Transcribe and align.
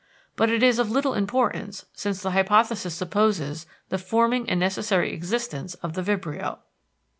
But 0.35 0.49
it 0.49 0.63
is 0.63 0.79
of 0.79 0.89
little 0.89 1.13
importance 1.13 1.85
since 1.93 2.23
the 2.23 2.31
hypothesis 2.31 2.95
supposes 2.95 3.67
the 3.89 3.99
forming 3.99 4.49
and 4.49 4.59
necessary 4.59 5.13
existence 5.13 5.75
of 5.75 5.93
the 5.93 6.01
vibrio. 6.01 6.57